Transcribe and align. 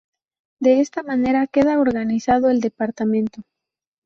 De 0.59 0.79
esta 0.81 1.03
manera 1.03 1.45
queda 1.45 1.77
organizado 1.79 2.49
el 2.49 2.59
departamento. 2.59 3.43